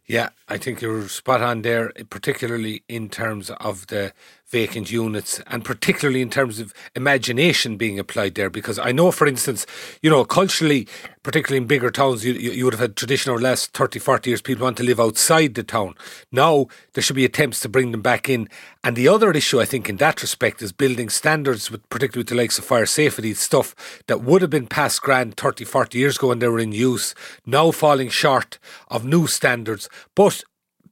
[0.06, 4.12] Yeah, I think you're spot on there, particularly in terms of the
[4.50, 8.50] vacant units and particularly in terms of imagination being applied there.
[8.50, 9.64] Because I know for instance
[10.02, 10.88] you know culturally
[11.22, 14.42] particularly in bigger towns you, you, you would have had traditional last 30 40 years
[14.42, 15.94] people want to live outside the town.
[16.32, 18.48] Now there should be attempts to bring them back in.
[18.82, 22.30] And the other issue I think in that respect is building standards with particularly with
[22.30, 26.16] the likes of fire safety stuff that would have been passed grand 30 40 years
[26.16, 27.14] ago when they were in use
[27.46, 28.58] now falling short
[28.88, 29.88] of new standards.
[30.16, 30.39] But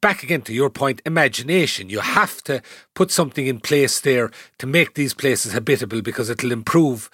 [0.01, 1.91] back again to your point, imagination.
[1.91, 2.63] You have to
[2.95, 7.11] put something in place there to make these places habitable because it'll improve.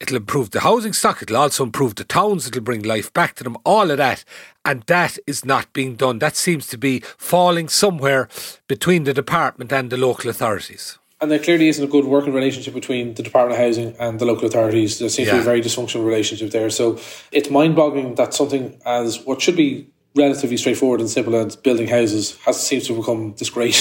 [0.00, 1.22] It'll improve the housing stock.
[1.22, 2.46] It'll also improve the towns.
[2.46, 3.56] It'll bring life back to them.
[3.64, 4.24] All of that,
[4.64, 6.20] and that is not being done.
[6.20, 8.28] That seems to be falling somewhere
[8.68, 10.98] between the department and the local authorities.
[11.20, 14.24] And there clearly isn't a good working relationship between the Department of Housing and the
[14.24, 15.00] local authorities.
[15.00, 15.32] There seems yeah.
[15.32, 16.70] to be a very dysfunctional relationship there.
[16.70, 17.00] So
[17.32, 21.88] it's mind boggling that something as what should be relatively straightforward and simple and building
[21.88, 23.74] houses has seems to become this great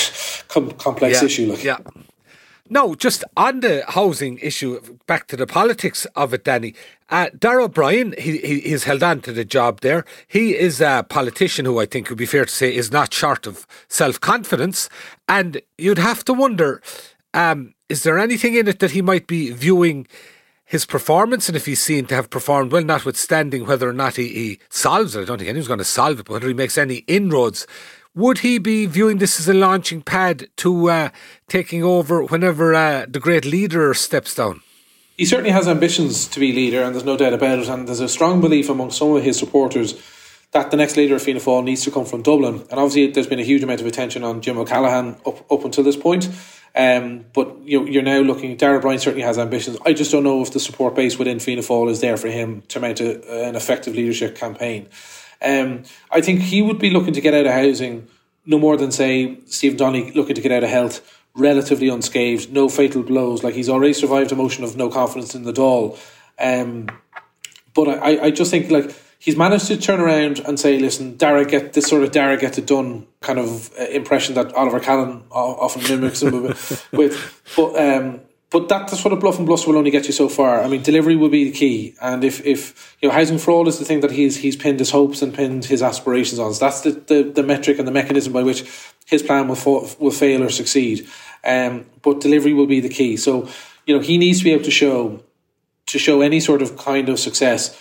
[0.47, 1.51] complex yeah, issue.
[1.51, 1.63] Like.
[1.63, 1.77] Yeah.
[2.69, 6.75] No, just on the housing issue, back to the politics of it, Danny.
[7.09, 10.03] Uh, Darragh O'Brien, he, he, he's held on to the job there.
[10.27, 13.47] He is a politician who I think would be fair to say is not short
[13.47, 14.89] of self confidence.
[15.29, 16.81] And you'd have to wonder
[17.33, 20.07] um, is there anything in it that he might be viewing
[20.67, 24.27] his performance and if he's seen to have performed well, notwithstanding whether or not he,
[24.27, 25.21] he solves it.
[25.21, 27.65] I don't think anyone's going to solve it, but whether he makes any inroads.
[28.13, 31.09] Would he be viewing this as a launching pad to uh,
[31.47, 34.61] taking over whenever uh, the great leader steps down?
[35.15, 37.69] He certainly has ambitions to be leader, and there's no doubt about it.
[37.69, 40.01] And there's a strong belief among some of his supporters
[40.51, 42.55] that the next leader of Fianna Fáil needs to come from Dublin.
[42.69, 45.83] And obviously, there's been a huge amount of attention on Jim O'Callaghan up, up until
[45.83, 46.27] this point.
[46.77, 48.55] Um, but you, you're now looking.
[48.55, 49.77] Darragh O'Brien certainly has ambitions.
[49.83, 52.61] I just don't know if the support base within Fianna Fáil is there for him
[52.67, 54.87] to mount a, an effective leadership campaign.
[55.41, 58.07] Um, I think he would be looking to get out of housing
[58.45, 61.01] no more than say Stephen Donnelly looking to get out of health
[61.37, 63.43] relatively unscathed, no fatal blows.
[63.43, 65.97] Like he's already survived a motion of no confidence in the Dáil.
[66.39, 66.87] Um,
[67.73, 71.49] but I, I just think like he's managed to turn around and say, listen, Darragh
[71.49, 75.23] get this sort of Darragh get it done kind of uh, impression that Oliver Callan
[75.31, 76.43] often mimics him
[76.91, 77.41] with.
[77.55, 80.61] But um, but that sort of bluff and bluster will only get you so far.
[80.61, 83.67] I mean, delivery will be the key, and if, if you know housing for all
[83.67, 86.53] is the thing that he's he's pinned his hopes and pinned his aspirations on.
[86.53, 88.63] So that's the, the, the metric and the mechanism by which
[89.05, 91.09] his plan will fa- will fail or succeed.
[91.43, 93.17] Um, but delivery will be the key.
[93.17, 93.49] So
[93.85, 95.21] you know he needs to be able to show
[95.87, 97.77] to show any sort of kind of success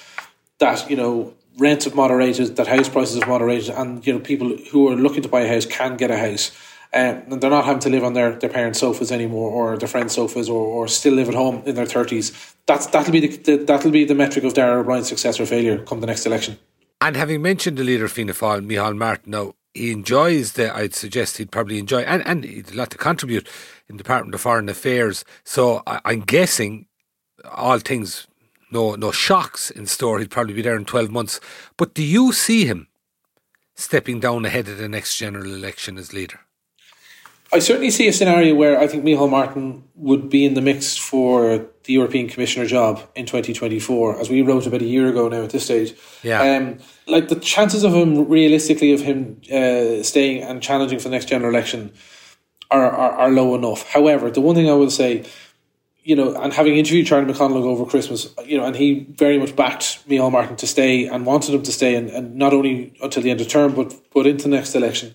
[0.58, 4.56] that you know rents have moderated, that house prices have moderated, and you know people
[4.70, 6.52] who are looking to buy a house can get a house.
[6.94, 9.88] Um, and they're not having to live on their, their parents' sofas anymore, or their
[9.88, 12.54] friends' sofas, or, or still live at home in their thirties.
[12.66, 15.78] That's that'll be the, the, that'll be the metric of Darragh O'Brien's success or failure
[15.84, 16.58] come the next election.
[17.00, 20.74] And having mentioned the leader of Fianna Fáil, Micheál Martin, now he enjoys the.
[20.74, 23.46] I'd suggest he'd probably enjoy, and and he'd like to contribute
[23.88, 25.24] in the Department of Foreign Affairs.
[25.44, 26.86] So I, I'm guessing
[27.52, 28.26] all things
[28.70, 30.18] no no shocks in store.
[30.18, 31.40] He'd probably be there in twelve months.
[31.76, 32.88] But do you see him
[33.74, 36.40] stepping down ahead of the next general election as leader?
[37.52, 40.96] I certainly see a scenario where I think Micheál Martin would be in the mix
[40.96, 45.44] for the European Commissioner job in 2024, as we wrote about a year ago now
[45.44, 45.94] at this stage.
[46.24, 46.42] Yeah.
[46.42, 51.10] Um, like the chances of him, realistically, of him uh, staying and challenging for the
[51.14, 51.92] next general election
[52.72, 53.88] are, are, are low enough.
[53.92, 55.24] However, the one thing I will say
[56.06, 59.56] you know, and having interviewed Charlie McConalogue over Christmas, you know, and he very much
[59.56, 63.24] backed Micheál Martin to stay and wanted him to stay, and, and not only until
[63.24, 65.12] the end of term, but but into the next election.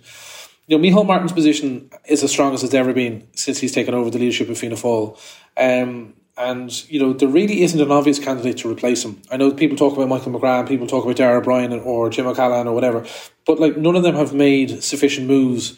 [0.68, 3.94] you know, Micheál Martin's position is as strong as it's ever been since he's taken
[3.94, 5.18] over the leadership of Fianna Fáil.
[5.56, 9.22] Um, and, you know, there really isn't an obvious candidate to replace him.
[9.32, 12.68] I know people talk about Michael McGrath, people talk about Darragh O'Brien or Jim O'Callaghan
[12.68, 13.06] or whatever,
[13.46, 15.78] but like none of them have made sufficient moves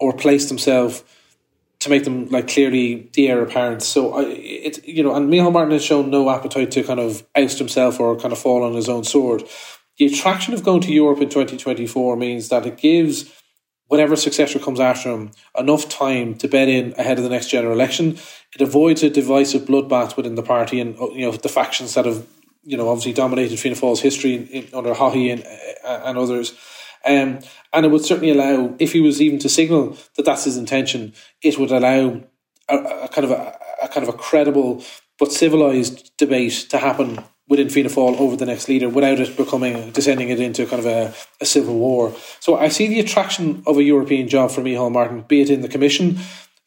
[0.00, 1.04] or placed themselves
[1.80, 3.82] to make them like clearly the heir apparent.
[3.82, 7.26] So I, it you know, and Micheál Martin has shown no appetite to kind of
[7.36, 9.44] oust himself or kind of fall on his own sword.
[9.98, 13.32] The attraction of going to Europe in 2024 means that it gives
[13.86, 17.72] whatever successor comes after him enough time to bed in ahead of the next general
[17.72, 18.16] election.
[18.54, 22.26] It avoids a divisive bloodbath within the party and you know the factions that have
[22.62, 25.44] you know obviously dominated Fianna Fáil's history in, in, under Haughey and
[25.84, 26.54] uh, and others.
[27.06, 27.40] Um,
[27.72, 31.14] and it would certainly allow, if he was even to signal that that's his intention,
[31.42, 32.22] it would allow
[32.68, 34.84] a, a kind of a, a kind of a credible
[35.18, 39.90] but civilized debate to happen within Fianna Fáil over the next leader without it becoming
[39.90, 42.14] descending it into kind of a, a, civil war.
[42.38, 45.60] So I see the attraction of a European job for Micheál Martin, be it in
[45.60, 46.20] the Commission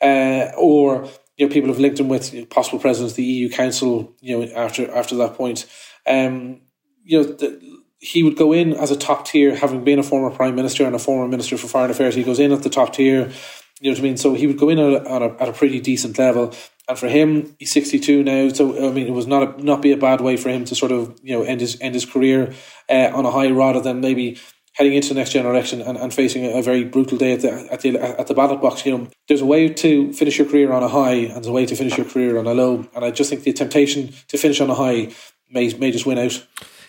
[0.03, 4.13] uh, or you know people have linked him with possible presidents of the EU Council.
[4.19, 5.65] You know after after that point,
[6.05, 6.61] um,
[7.03, 7.23] you know.
[7.23, 10.85] The, he would go in as a top tier, having been a former prime minister
[10.85, 12.13] and a former minister for foreign affairs.
[12.13, 13.31] He goes in at the top tier,
[13.79, 14.17] you know what I mean.
[14.17, 16.53] So he would go in at a, at a, at a pretty decent level.
[16.89, 18.49] And for him, he's sixty two now.
[18.49, 20.75] So I mean, it was not a, not be a bad way for him to
[20.75, 22.53] sort of you know end his end his career
[22.89, 24.37] uh, on a high rather than maybe
[24.73, 27.51] heading into the next general election and, and facing a, very brutal day at the
[27.71, 28.85] at the at the ballot box.
[28.85, 31.53] You know, there's a way to finish your career on a high and there's a
[31.53, 32.85] way to finish your career on a low.
[32.93, 35.13] And I just think the temptation to finish on a high
[35.49, 36.45] may may just win out.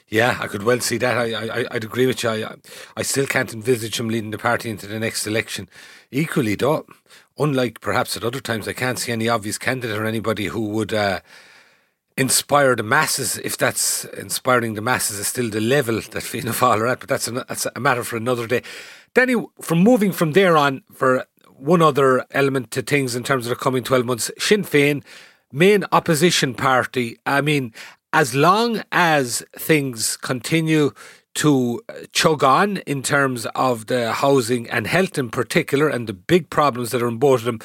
[0.09, 1.17] Yeah, I could well see that.
[1.17, 2.31] I, I, I'd agree with you.
[2.31, 2.55] I,
[2.97, 5.69] I still can't envisage him leading the party into the next election.
[6.11, 6.87] Equally, though,
[7.39, 10.93] unlike perhaps at other times, I can't see any obvious candidate or anybody who would
[10.93, 11.21] uh,
[12.17, 13.39] inspire the masses.
[13.39, 17.09] If that's inspiring the masses is still the level that Fianna Fáil are at, but
[17.09, 18.63] that's a, that's a matter for another day.
[19.15, 23.51] Danny, from moving from there on, for one other element to things in terms of
[23.51, 25.03] the coming 12 months, Sinn Féin,
[25.53, 27.19] main opposition party.
[27.25, 27.73] I mean,
[28.15, 30.93] as long as things continue
[31.35, 36.13] to uh, chug on in terms of the housing and health in particular and the
[36.13, 37.59] big problems that are in both of them,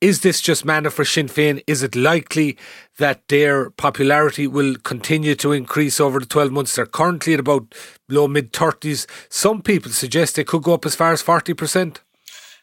[0.00, 1.62] is this just manna for Sinn Féin?
[1.66, 2.56] Is it likely
[2.96, 6.74] that their popularity will continue to increase over the 12 months?
[6.74, 7.74] They're currently at about
[8.08, 9.06] low mid 30s.
[9.28, 11.98] Some people suggest they could go up as far as 40%.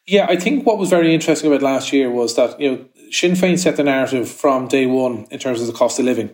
[0.07, 3.33] Yeah, I think what was very interesting about last year was that, you know, Sinn
[3.33, 6.33] Féin set the narrative from day one in terms of the cost of living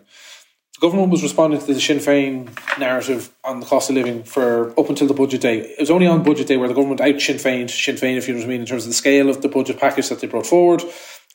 [0.84, 4.90] government was responding to the Sinn Féin narrative on the cost of living for up
[4.90, 5.60] until the budget day.
[5.60, 8.28] It was only on budget day where the government out Sinn Féin, Sinn Féin, if
[8.28, 10.20] you know what I mean, in terms of the scale of the budget package that
[10.20, 10.84] they brought forward.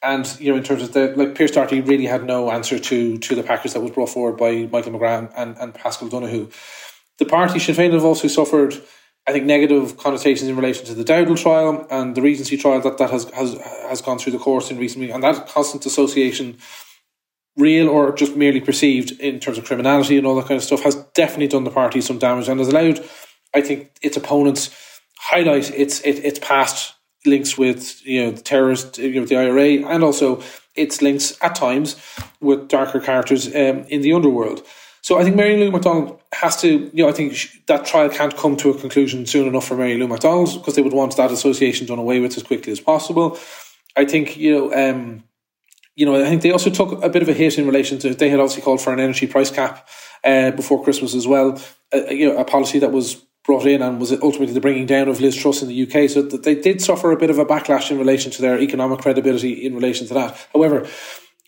[0.03, 3.17] And you know, in terms of the like, Pearse Doherty really had no answer to
[3.17, 6.51] to the package that was brought forward by Michael McGrath and, and Paschal Donohoe.
[7.17, 8.75] The party Sinn Féin have also suffered,
[9.27, 12.99] I think, negative connotations in relation to the Dowdall trial and the Regency trial that
[12.99, 13.55] that has has
[13.89, 16.59] has gone through the course in recent weeks, and that constant association
[17.59, 20.83] real or just merely perceived in terms of criminality and all that kind of stuff
[20.83, 23.05] has definitely done the party some damage and has allowed,
[23.55, 24.71] I think, its opponents
[25.19, 26.95] highlight its it, its past
[27.27, 30.43] links with you know the terrorist, you know, the IRA, and also
[30.77, 31.97] its links at times
[32.41, 34.65] with darker characters um, in the underworld.
[35.03, 37.35] So I think Mary Lou McDonald has to, you know, I think
[37.67, 40.83] that trial can't come to a conclusion soon enough for Mary Lou McDonald because they
[40.83, 43.39] would want that association done away with as quickly as possible.
[43.97, 44.91] I think you know.
[44.91, 45.25] Um,
[45.99, 48.15] you know, I think they also took a bit of a hit in relation to
[48.15, 49.89] they had obviously called for an energy price cap
[50.23, 51.61] uh, before Christmas as well.
[51.93, 55.09] Uh, you know, a policy that was brought in and was ultimately the bringing down
[55.09, 56.09] of Liz Truss in the UK.
[56.09, 59.67] So they did suffer a bit of a backlash in relation to their economic credibility
[59.67, 60.47] in relation to that.
[60.55, 60.87] However,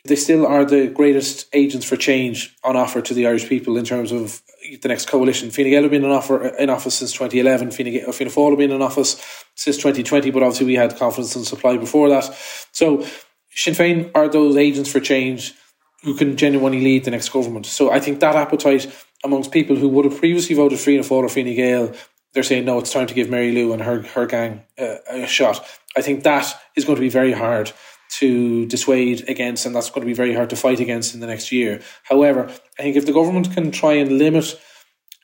[0.04, 3.84] they still are the greatest agents for change on offer to the Irish people in
[3.84, 4.42] terms of
[4.82, 5.52] the next coalition.
[5.52, 7.70] Fine Gael have been in, offer, in office since 2011.
[7.70, 11.36] Fine, Gael, Fianna Fáil have been in office since 2020, but obviously we had confidence
[11.36, 12.24] in supply before that.
[12.72, 13.06] So
[13.54, 15.54] Sinn Féin are those agents for change
[16.02, 17.66] who can genuinely lead the next government.
[17.66, 18.90] So I think that appetite
[19.22, 21.92] amongst people who would have previously voted Fianna Fáil or Fine Gael,
[22.32, 25.26] they're saying no, it's time to give Mary Lou and her her gang uh, a
[25.26, 25.64] shot.
[25.96, 27.72] I think that is going to be very hard
[28.10, 31.26] to dissuade against, and that's going to be very hard to fight against in the
[31.26, 31.80] next year.
[32.04, 34.58] However, I think if the government can try and limit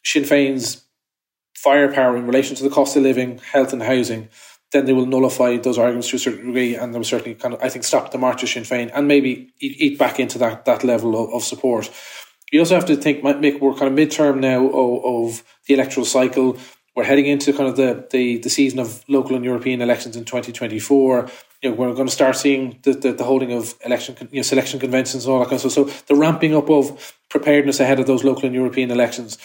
[0.04, 0.84] Sinn Féin's
[1.54, 4.28] firepower in relation to the cost of living, health, and housing,
[4.72, 7.54] then they will nullify those arguments to a certain degree, and they will certainly kind
[7.54, 10.38] of, I think, stop the march of Sinn Féin and maybe eat, eat back into
[10.38, 11.90] that that level of, of, support.
[12.50, 16.06] You also have to think, make we're kind of midterm now of, of, the electoral
[16.06, 16.58] cycle.
[16.94, 20.24] We're heading into kind of the, the, the season of local and European elections in
[20.24, 21.28] 2024.
[21.62, 24.42] You know, we're going to start seeing the, the, the holding of election, you know,
[24.42, 25.90] selection conventions and all that kind of stuff.
[25.90, 29.38] So the ramping up of preparedness ahead of those local and European elections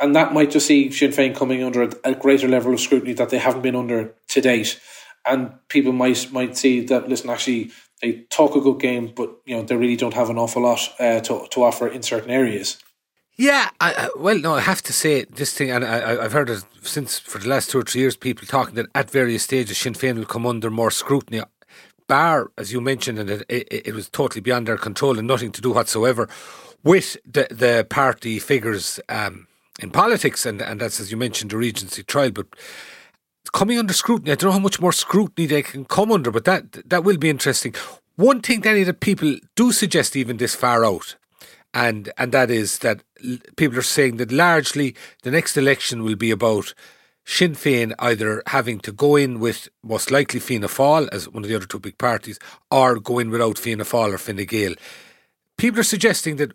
[0.00, 3.30] and that might just see Sinn Féin coming under a, greater level of scrutiny that
[3.30, 4.80] they haven't been under to date.
[5.24, 7.08] and people might might see that.
[7.08, 7.70] Listen, actually,
[8.02, 10.80] they talk a good game, but you know they really don't have an awful lot
[10.98, 12.78] uh, to to offer in certain areas.
[13.38, 16.64] Yeah, I, well, no, I have to say this thing, and I, I've heard it
[16.80, 18.16] since for the last two or three years.
[18.16, 21.42] People talking that at various stages Sinn Féin will come under more scrutiny.
[22.08, 25.52] Bar, as you mentioned, and it, it, it was totally beyond their control and nothing
[25.52, 26.28] to do whatsoever
[26.82, 29.48] with the the party figures um,
[29.80, 32.46] in politics, and and that's as you mentioned the Regency trial, but
[33.52, 34.32] coming under scrutiny.
[34.32, 37.16] I don't know how much more scrutiny they can come under, but that that will
[37.16, 37.74] be interesting.
[38.16, 41.16] One thing, Danny, that people do suggest even this far out,
[41.74, 43.02] and and that is that
[43.56, 46.74] people are saying that largely the next election will be about
[47.24, 51.48] Sinn Féin either having to go in with most likely Fianna Fáil as one of
[51.48, 52.38] the other two big parties,
[52.70, 54.74] or go in without Fianna Fáil or Fine Gael.
[55.58, 56.52] People are suggesting that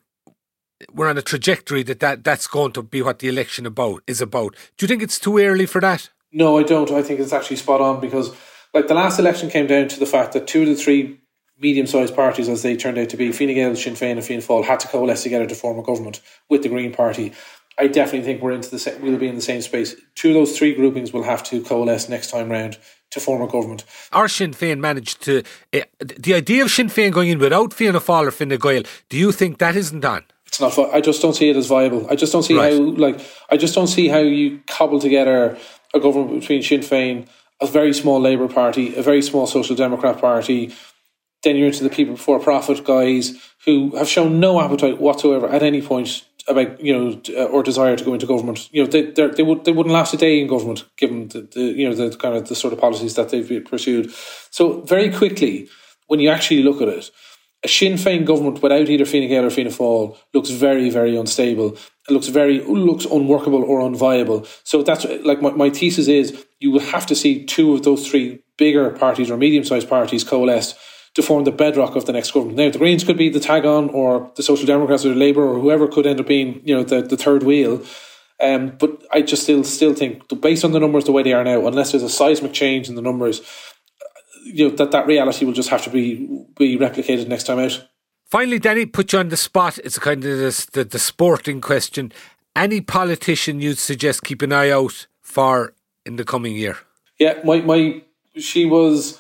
[0.94, 4.22] we're on a trajectory that, that that's going to be what the election about is
[4.22, 4.56] about.
[4.78, 6.10] Do you think it's too early for that?
[6.32, 6.92] No, I don't.
[6.92, 8.34] I think it's actually spot on because,
[8.74, 11.20] like, the last election came down to the fact that two of the three
[11.60, 14.66] medium-sized parties, as they turned out to be, Fine Gael, Sinn Féin, and Fianna Fáil,
[14.66, 17.34] had to coalesce together to form a government with the Green Party.
[17.78, 19.96] I definitely think we're into the same, we'll be in the same space.
[20.16, 22.78] Two of those three groupings will have to coalesce next time round
[23.12, 23.84] to form a government.
[24.12, 28.00] Our Sinn Féin managed to uh, the idea of Sinn Féin going in without Fianna
[28.00, 28.84] Fáil or Fine Gael.
[29.10, 30.24] Do you think that isn't on?
[30.52, 30.78] It's not.
[30.94, 32.06] I just don't see it as viable.
[32.10, 32.74] I just don't see right.
[32.74, 35.58] how like I just don't see how you cobble together
[35.94, 37.28] a government between Sinn Féin,
[37.62, 40.74] a very small Labour Party, a very small Social Democrat Party.
[41.44, 43.34] Then you're into the people before profit guys
[43.66, 47.96] who have shown no appetite whatsoever at any point about you know uh, or desire
[47.96, 48.68] to go into government.
[48.74, 51.62] You know they they would they wouldn't last a day in government given the, the
[51.62, 54.12] you know the kind of the sort of policies that they've pursued.
[54.50, 55.70] So very quickly,
[56.08, 57.10] when you actually look at it,
[57.64, 61.78] a Sinn Féin government without either Fine Gael or Fianna Fáil looks very, very unstable.
[62.10, 64.48] It looks very looks unworkable or unviable.
[64.64, 68.08] So that's like my, my thesis is you will have to see two of those
[68.08, 70.76] three bigger parties or medium sized parties coalesce
[71.14, 72.58] to form the bedrock of the next government.
[72.58, 75.44] Now the Greens could be the tag on or the Social Democrats or the Labour
[75.44, 77.84] or whoever could end up being, you know, the, the third wheel.
[78.40, 81.44] Um, but I just still still think based on the numbers the way they are
[81.44, 83.42] now, unless there's a seismic change in the numbers,
[84.44, 86.16] you know that that reality will just have to be
[86.58, 87.88] be replicated next time out.
[88.26, 89.78] Finally, Danny, put you on the spot.
[89.80, 92.12] It's a kind of this, the the sporting question.
[92.56, 95.74] Any politician you'd suggest keep an eye out for
[96.06, 96.78] in the coming year?
[97.20, 98.02] Yeah, my my
[98.38, 99.20] she was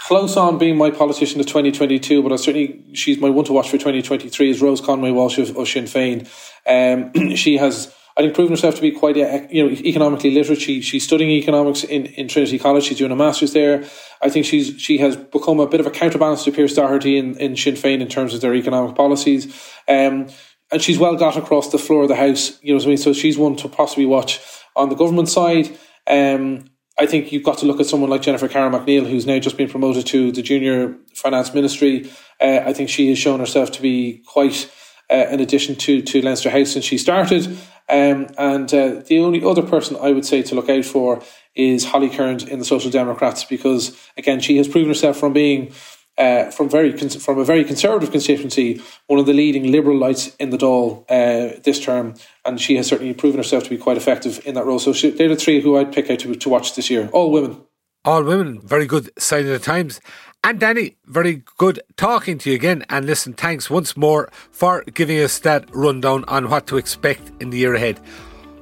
[0.00, 3.66] close on being my politician of 2022, but I certainly she's my one to watch
[3.66, 6.26] for 2023 is Rose Conway Walsh of, of Sinn Féin.
[6.66, 10.60] Um, she has I think proven herself to be quite uh, you know economically literate.
[10.60, 12.84] She, she's studying economics in, in Trinity College.
[12.84, 13.82] She's doing a master's there.
[14.20, 17.38] I think she's she has become a bit of a counterbalance to Pearse Doherty in,
[17.38, 19.46] in Sinn Féin in terms of their economic policies.
[19.88, 20.26] Um,
[20.70, 22.62] and she's well got across the floor of the house.
[22.62, 22.98] You know what I mean?
[22.98, 24.38] So she's one to possibly watch
[24.76, 25.70] on the government side.
[26.06, 26.66] Um,
[26.98, 29.56] I think you've got to look at someone like Jennifer Carroll MacNeill, who's now just
[29.56, 32.10] been promoted to the junior finance ministry.
[32.38, 34.70] Uh, I think she has shown herself to be quite
[35.08, 37.56] uh, an addition to to Leinster House since she started.
[37.90, 41.22] Um, and uh, the only other person I would say to look out for
[41.56, 45.72] is Holly Cairns in the Social Democrats because again she has proven herself from being
[46.20, 50.50] uh, from very from a very conservative constituency, one of the leading liberal lights in
[50.50, 52.14] the Dáil uh, this term,
[52.44, 54.78] and she has certainly proven herself to be quite effective in that role.
[54.78, 57.08] So she, they're the three who I'd pick out to, to watch this year.
[57.12, 57.62] All women.
[58.04, 58.60] All women.
[58.60, 60.00] Very good sign of the times.
[60.42, 62.84] And Danny, very good talking to you again.
[62.88, 67.50] And listen, thanks once more for giving us that rundown on what to expect in
[67.50, 68.00] the year ahead.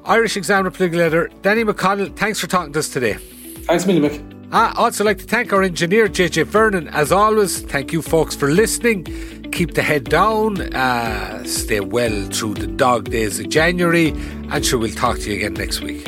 [0.04, 3.14] Irish Examiner political editor Danny McConnell, thanks for talking to us today.
[3.14, 4.34] Thanks, Millie Mick.
[4.50, 6.88] I also like to thank our engineer JJ Vernon.
[6.88, 9.04] As always, thank you folks for listening.
[9.52, 14.10] Keep the head down, uh, stay well through the dog days of January,
[14.50, 16.06] and sure we'll talk to you again next week.